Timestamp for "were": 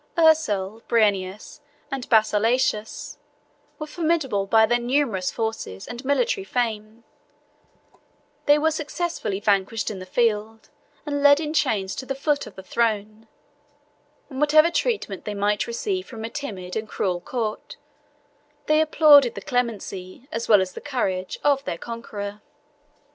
3.77-3.85, 8.57-8.71